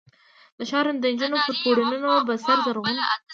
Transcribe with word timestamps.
د 0.57 0.59
ښار 0.69 0.85
دنجونو 1.03 1.37
پر 1.45 1.53
پوړونو 1.61 2.09
به، 2.27 2.35
سره 2.45 2.59
زرغونه، 2.65 3.03